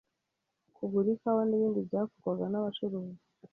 [0.75, 3.21] kugura ikawa n’ibindi byakorwaga n’abacuruzi